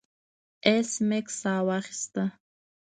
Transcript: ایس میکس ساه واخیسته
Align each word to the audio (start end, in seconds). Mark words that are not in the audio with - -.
ایس 0.67 0.91
میکس 1.09 1.33
ساه 1.41 1.61
واخیسته 1.67 2.23